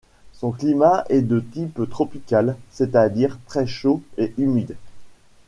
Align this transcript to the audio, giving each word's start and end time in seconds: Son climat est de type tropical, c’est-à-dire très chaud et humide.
Son 0.33 0.49
climat 0.51 1.03
est 1.09 1.21
de 1.21 1.39
type 1.39 1.79
tropical, 1.87 2.57
c’est-à-dire 2.71 3.37
très 3.45 3.67
chaud 3.67 4.01
et 4.17 4.33
humide. 4.39 4.75